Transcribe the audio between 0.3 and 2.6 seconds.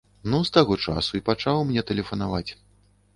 Ну з таго часу і пачаў мне тэлефанаваць.